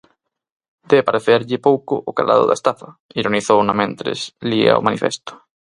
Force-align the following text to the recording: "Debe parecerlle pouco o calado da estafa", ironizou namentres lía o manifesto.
"Debe 0.89 1.07
parecerlle 1.09 1.63
pouco 1.67 1.93
o 2.09 2.15
calado 2.17 2.43
da 2.47 2.57
estafa", 2.59 2.89
ironizou 3.21 3.59
namentres 3.63 4.19
lía 4.49 4.79
o 4.79 4.85
manifesto. 4.87 5.31